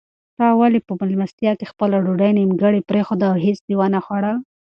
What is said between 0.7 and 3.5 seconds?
په مېلمستیا کې خپله ډوډۍ نیمګړې پرېښوده او